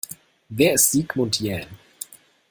Wer 0.49 0.73
ist 0.73 0.89
Sigmund 0.93 1.39
Jähn? 1.39 1.67